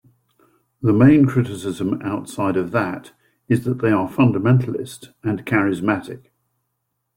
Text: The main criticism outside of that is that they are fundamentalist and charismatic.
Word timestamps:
The 0.81 0.93
main 0.93 1.27
criticism 1.27 2.01
outside 2.01 2.57
of 2.57 2.71
that 2.71 3.11
is 3.47 3.65
that 3.65 3.83
they 3.83 3.91
are 3.91 4.09
fundamentalist 4.09 5.13
and 5.23 5.45
charismatic. 5.45 6.31